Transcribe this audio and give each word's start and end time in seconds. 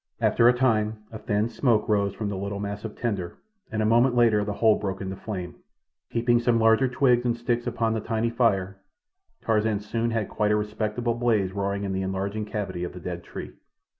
After 0.19 0.49
a 0.49 0.53
time 0.53 0.97
a 1.11 1.19
thin 1.19 1.47
smoke 1.47 1.87
rose 1.87 2.15
from 2.15 2.27
the 2.29 2.35
little 2.35 2.59
mass 2.59 2.83
of 2.83 2.95
tinder, 2.95 3.37
and 3.71 3.83
a 3.83 3.85
moment 3.85 4.15
later 4.15 4.43
the 4.43 4.53
whole 4.53 4.79
broke 4.79 4.99
into 4.99 5.15
flame. 5.15 5.57
Heaping 6.09 6.39
some 6.39 6.59
larger 6.59 6.87
twigs 6.87 7.23
and 7.23 7.37
sticks 7.37 7.67
upon 7.67 7.93
the 7.93 8.01
tiny 8.01 8.31
fire, 8.31 8.79
Tarzan 9.43 9.79
soon 9.79 10.09
had 10.09 10.27
quite 10.27 10.49
a 10.49 10.55
respectable 10.55 11.13
blaze 11.13 11.51
roaring 11.53 11.83
in 11.83 11.93
the 11.93 12.01
enlarging 12.01 12.45
cavity 12.45 12.83
of 12.83 12.93
the 12.93 12.99
dead 12.99 13.23
tree. 13.23 13.51